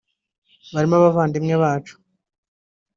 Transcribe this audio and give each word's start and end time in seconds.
barimo 0.73 0.93
abavandimwe 0.97 1.55
bacu 1.63 1.95